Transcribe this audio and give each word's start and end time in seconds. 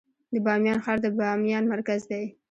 د 0.33 0.35
بامیان 0.45 0.79
ښار 0.85 0.97
د 1.01 1.07
بامیان 1.19 1.63
مرکز 1.73 2.01
دی 2.11 2.23